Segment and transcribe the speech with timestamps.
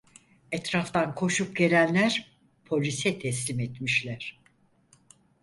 [0.51, 2.31] Etraftan koşup gelenler
[2.65, 4.39] polise teslim etmişler.